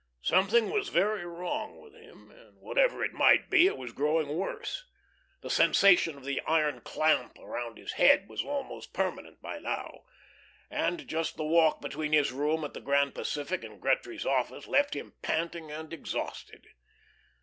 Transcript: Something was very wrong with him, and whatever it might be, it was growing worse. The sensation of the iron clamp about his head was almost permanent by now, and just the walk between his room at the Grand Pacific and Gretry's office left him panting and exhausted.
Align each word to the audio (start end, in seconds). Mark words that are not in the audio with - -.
Something 0.23 0.71
was 0.71 0.89
very 0.89 1.25
wrong 1.27 1.79
with 1.79 1.93
him, 1.93 2.31
and 2.31 2.57
whatever 2.59 3.03
it 3.03 3.13
might 3.13 3.51
be, 3.51 3.67
it 3.67 3.77
was 3.77 3.93
growing 3.93 4.29
worse. 4.35 4.83
The 5.41 5.49
sensation 5.51 6.17
of 6.17 6.23
the 6.25 6.41
iron 6.47 6.81
clamp 6.83 7.37
about 7.37 7.77
his 7.77 7.91
head 7.91 8.27
was 8.27 8.43
almost 8.43 8.93
permanent 8.93 9.43
by 9.43 9.59
now, 9.59 10.05
and 10.71 11.07
just 11.07 11.37
the 11.37 11.45
walk 11.45 11.81
between 11.81 12.13
his 12.13 12.31
room 12.31 12.63
at 12.63 12.73
the 12.73 12.81
Grand 12.81 13.13
Pacific 13.13 13.63
and 13.63 13.79
Gretry's 13.79 14.25
office 14.25 14.65
left 14.65 14.95
him 14.95 15.13
panting 15.21 15.71
and 15.71 15.93
exhausted. 15.93 16.65